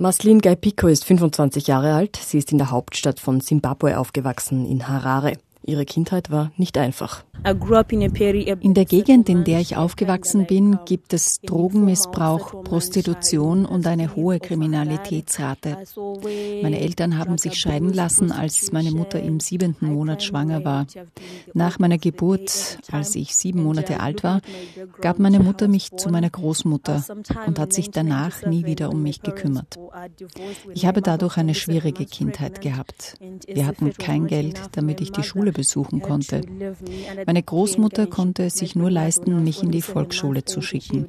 Maslin 0.00 0.40
Gaipiko 0.40 0.86
ist 0.86 1.04
25 1.04 1.66
Jahre 1.66 1.92
alt. 1.94 2.14
Sie 2.14 2.38
ist 2.38 2.52
in 2.52 2.58
der 2.58 2.70
Hauptstadt 2.70 3.18
von 3.18 3.40
Simbabwe 3.40 3.98
aufgewachsen, 3.98 4.64
in 4.64 4.86
Harare. 4.86 5.32
Ihre 5.64 5.84
Kindheit 5.84 6.30
war 6.30 6.52
nicht 6.56 6.78
einfach. 6.78 7.24
In 7.44 8.74
der 8.74 8.84
Gegend, 8.84 9.28
in 9.28 9.44
der 9.44 9.60
ich 9.60 9.76
aufgewachsen 9.76 10.46
bin, 10.46 10.78
gibt 10.86 11.12
es 11.12 11.40
Drogenmissbrauch, 11.40 12.62
Prostitution 12.62 13.66
und 13.66 13.88
eine 13.88 14.14
hohe 14.14 14.38
Kriminalitätsrate. 14.38 15.76
Meine 16.62 16.80
Eltern 16.80 17.18
haben 17.18 17.36
sich 17.36 17.56
scheiden 17.56 17.92
lassen, 17.92 18.30
als 18.30 18.70
meine 18.70 18.92
Mutter 18.92 19.20
im 19.20 19.40
siebenten 19.40 19.92
Monat 19.92 20.22
schwanger 20.22 20.64
war. 20.64 20.86
Nach 21.54 21.78
meiner 21.78 21.98
Geburt, 21.98 22.78
als 22.90 23.14
ich 23.14 23.34
sieben 23.34 23.62
Monate 23.62 24.00
alt 24.00 24.22
war, 24.24 24.40
gab 25.00 25.18
meine 25.18 25.40
Mutter 25.40 25.68
mich 25.68 25.90
zu 25.96 26.10
meiner 26.10 26.30
Großmutter 26.30 27.04
und 27.46 27.58
hat 27.58 27.72
sich 27.72 27.90
danach 27.90 28.44
nie 28.46 28.64
wieder 28.64 28.90
um 28.90 29.02
mich 29.02 29.22
gekümmert. 29.22 29.78
Ich 30.74 30.86
habe 30.86 31.02
dadurch 31.02 31.36
eine 31.36 31.54
schwierige 31.54 32.06
Kindheit 32.06 32.60
gehabt. 32.60 33.16
Wir 33.46 33.66
hatten 33.66 33.92
kein 33.92 34.26
Geld, 34.26 34.60
damit 34.72 35.00
ich 35.00 35.12
die 35.12 35.22
Schule 35.22 35.52
besuchen 35.52 36.00
konnte. 36.00 36.42
Meine 37.26 37.42
Großmutter 37.42 38.06
konnte 38.06 38.44
es 38.44 38.54
sich 38.54 38.76
nur 38.76 38.90
leisten, 38.90 39.42
mich 39.44 39.62
in 39.62 39.70
die 39.70 39.82
Volksschule 39.82 40.44
zu 40.44 40.60
schicken. 40.60 41.06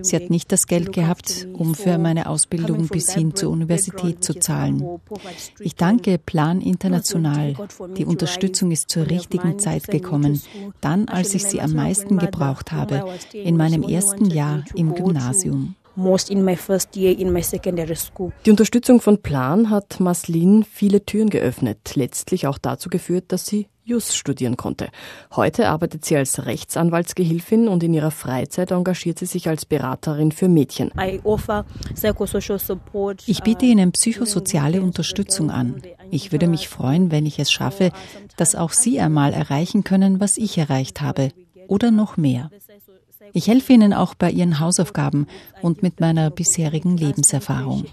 Sie 0.00 0.16
hat 0.16 0.30
nicht 0.30 0.52
das 0.52 0.66
Geld 0.66 0.92
gehabt, 0.92 1.48
um 1.52 1.74
für 1.74 1.98
meine 1.98 2.28
Ausbildung 2.28 2.88
bis 2.88 3.12
hin 3.12 3.34
zur 3.34 3.50
Universität 3.50 4.24
zu 4.24 4.34
zahlen. 4.34 4.84
Ich 5.60 5.74
danke 5.74 6.18
Plan 6.18 6.60
International. 6.60 7.54
Die 7.96 8.04
Unterstützung 8.04 8.70
ist 8.70 8.90
zur 8.90 9.08
richtigen 9.08 9.58
Zeit 9.58 9.81
gekommen, 9.88 10.40
dann 10.80 11.08
als 11.08 11.34
ich 11.34 11.44
sie 11.44 11.60
am 11.60 11.72
meisten 11.72 12.18
gebraucht 12.18 12.72
habe, 12.72 13.04
in 13.32 13.56
meinem 13.56 13.82
ersten 13.82 14.26
Jahr 14.26 14.64
im 14.74 14.94
Gymnasium. 14.94 15.74
Die 18.46 18.50
Unterstützung 18.50 19.00
von 19.00 19.22
Plan 19.22 19.70
hat 19.70 20.00
Maslin 20.00 20.64
viele 20.64 21.04
Türen 21.04 21.28
geöffnet, 21.28 21.92
letztlich 21.94 22.46
auch 22.46 22.58
dazu 22.58 22.88
geführt, 22.88 23.26
dass 23.28 23.46
sie 23.46 23.68
Jus 23.84 24.14
studieren 24.14 24.56
konnte. 24.56 24.88
Heute 25.34 25.68
arbeitet 25.68 26.04
sie 26.04 26.16
als 26.16 26.46
Rechtsanwaltsgehilfin 26.46 27.66
und 27.66 27.82
in 27.82 27.92
ihrer 27.92 28.12
Freizeit 28.12 28.70
engagiert 28.70 29.18
sie 29.18 29.26
sich 29.26 29.48
als 29.48 29.66
Beraterin 29.66 30.30
für 30.30 30.48
Mädchen. 30.48 30.92
Ich 33.26 33.42
biete 33.42 33.66
Ihnen 33.66 33.92
psychosoziale 33.92 34.82
Unterstützung 34.82 35.50
an. 35.50 35.82
Ich 36.10 36.30
würde 36.30 36.46
mich 36.46 36.68
freuen, 36.68 37.10
wenn 37.10 37.26
ich 37.26 37.40
es 37.40 37.50
schaffe, 37.50 37.90
dass 38.36 38.54
auch 38.54 38.72
Sie 38.72 39.00
einmal 39.00 39.32
erreichen 39.32 39.82
können, 39.82 40.20
was 40.20 40.38
ich 40.38 40.56
erreicht 40.58 41.00
habe 41.00 41.30
oder 41.66 41.90
noch 41.90 42.16
mehr. 42.16 42.50
Ich 43.32 43.46
helfe 43.48 43.72
Ihnen 43.72 43.92
auch 43.92 44.14
bei 44.14 44.30
Ihren 44.30 44.60
Hausaufgaben 44.60 45.26
und 45.62 45.82
mit 45.82 46.00
meiner 46.00 46.30
bisherigen 46.30 46.96
Lebenserfahrung. 46.96 47.84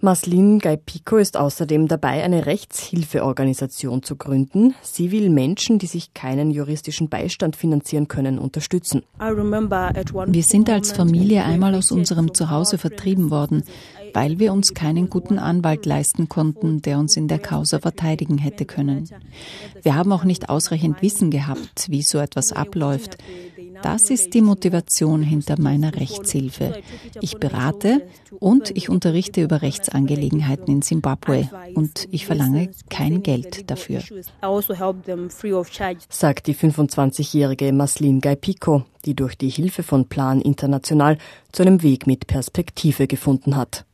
Maslin 0.00 0.58
Gaipico 0.58 1.16
ist 1.16 1.36
außerdem 1.36 1.88
dabei, 1.88 2.22
eine 2.22 2.46
Rechtshilfeorganisation 2.46 4.02
zu 4.02 4.16
gründen. 4.16 4.74
Sie 4.82 5.12
will 5.12 5.30
Menschen, 5.30 5.78
die 5.78 5.86
sich 5.86 6.14
keinen 6.14 6.50
juristischen 6.50 7.08
Beistand 7.08 7.56
finanzieren 7.56 8.08
können, 8.08 8.38
unterstützen. 8.38 9.02
Wir 9.18 10.42
sind 10.42 10.70
als 10.70 10.92
Familie 10.92 11.44
einmal 11.44 11.74
aus 11.74 11.92
unserem 11.92 12.34
Zuhause 12.34 12.78
vertrieben 12.78 13.30
worden 13.30 13.64
weil 14.14 14.38
wir 14.38 14.52
uns 14.52 14.74
keinen 14.74 15.10
guten 15.10 15.38
Anwalt 15.38 15.86
leisten 15.86 16.28
konnten, 16.28 16.82
der 16.82 16.98
uns 16.98 17.16
in 17.16 17.28
der 17.28 17.38
Causa 17.38 17.78
verteidigen 17.78 18.38
hätte 18.38 18.64
können. 18.64 19.08
Wir 19.82 19.94
haben 19.94 20.12
auch 20.12 20.24
nicht 20.24 20.48
ausreichend 20.48 21.02
Wissen 21.02 21.30
gehabt, 21.30 21.86
wie 21.88 22.02
so 22.02 22.18
etwas 22.18 22.52
abläuft. 22.52 23.18
Das 23.82 24.10
ist 24.10 24.34
die 24.34 24.40
Motivation 24.40 25.22
hinter 25.22 25.60
meiner 25.60 25.94
Rechtshilfe. 25.94 26.82
Ich 27.20 27.36
berate 27.38 28.06
und 28.40 28.76
ich 28.76 28.88
unterrichte 28.88 29.42
über 29.42 29.62
Rechtsangelegenheiten 29.62 30.72
in 30.72 30.82
Simbabwe 30.82 31.48
und 31.74 32.08
ich 32.10 32.26
verlange 32.26 32.70
kein 32.90 33.22
Geld 33.22 33.70
dafür. 33.70 34.02
Sagt 36.08 36.46
die 36.46 36.54
25-jährige 36.54 37.72
Maslin 37.72 38.20
Gaipiko, 38.20 38.84
die 39.04 39.14
durch 39.14 39.36
die 39.36 39.50
Hilfe 39.50 39.82
von 39.82 40.08
Plan 40.08 40.40
International 40.40 41.18
zu 41.52 41.62
einem 41.62 41.82
Weg 41.82 42.06
mit 42.06 42.26
Perspektive 42.26 43.06
gefunden 43.06 43.56
hat. 43.56 43.84